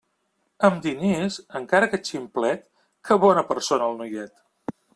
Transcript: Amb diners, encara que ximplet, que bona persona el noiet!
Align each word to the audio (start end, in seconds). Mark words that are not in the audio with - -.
Amb 0.69 0.79
diners, 0.85 1.37
encara 1.59 1.89
que 1.91 2.01
ximplet, 2.09 2.65
que 3.09 3.19
bona 3.27 3.45
persona 3.53 3.91
el 3.93 4.01
noiet! 4.01 4.43